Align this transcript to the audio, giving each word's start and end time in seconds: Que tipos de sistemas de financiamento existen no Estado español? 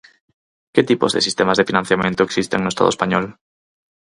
Que 0.73 0.85
tipos 0.89 1.13
de 1.13 1.21
sistemas 1.27 1.57
de 1.57 1.67
financiamento 1.69 2.21
existen 2.23 2.59
no 2.61 2.71
Estado 2.73 2.93
español? 2.95 3.25